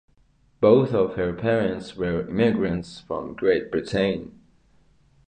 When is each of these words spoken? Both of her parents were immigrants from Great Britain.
Both 0.59 0.95
of 0.95 1.13
her 1.13 1.31
parents 1.31 1.95
were 1.95 2.27
immigrants 2.27 3.01
from 3.01 3.35
Great 3.35 3.69
Britain. 3.69 4.39